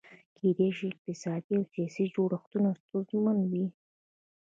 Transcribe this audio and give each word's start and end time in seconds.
کېدای 0.37 0.69
شي 0.77 0.85
اقتصادي 0.93 1.53
او 1.57 1.63
سیاسي 1.73 2.03
جوړښتونه 2.15 2.69
ستونزمن 2.81 3.37
وي. 3.51 3.65